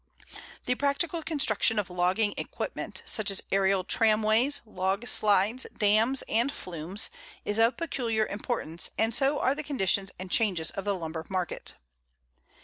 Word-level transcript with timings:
The 0.65 0.73
practical 0.73 1.21
construction 1.21 1.77
of 1.77 1.91
logging 1.91 2.33
equipment, 2.35 3.03
such 3.05 3.29
as 3.29 3.43
aerial 3.51 3.83
tramways, 3.83 4.59
log 4.65 5.07
slides, 5.07 5.67
dams, 5.77 6.23
and 6.27 6.51
flumes, 6.51 7.11
is 7.45 7.59
of 7.59 7.77
peculiar 7.77 8.25
importance, 8.25 8.89
and 8.97 9.13
so 9.13 9.37
are 9.37 9.53
the 9.53 9.61
conditions 9.61 10.09
and 10.17 10.31
changes 10.31 10.71
of 10.71 10.85
the 10.85 10.95
lumber 10.95 11.27
market. 11.29 11.75